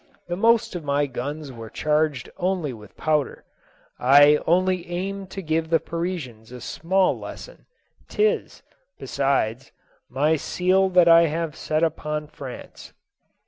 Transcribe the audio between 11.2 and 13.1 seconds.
have set upon France.